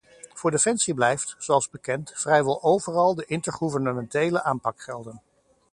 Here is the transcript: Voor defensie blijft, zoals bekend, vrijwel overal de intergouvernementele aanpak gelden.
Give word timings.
Voor 0.33 0.51
defensie 0.51 0.93
blijft, 0.93 1.35
zoals 1.37 1.69
bekend, 1.69 2.11
vrijwel 2.15 2.63
overal 2.63 3.15
de 3.15 3.25
intergouvernementele 3.25 4.43
aanpak 4.43 4.81
gelden. 4.81 5.21